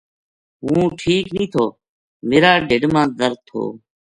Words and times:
ہوں 0.63 0.83
ٹھیک 0.99 1.25
نیہہ 1.37 1.51
تھو 1.53 1.65
میرا 2.29 2.51
ڈھیڈ 2.67 2.83
ما 2.93 3.01
درد 3.19 3.39
تھو‘‘ 3.47 3.61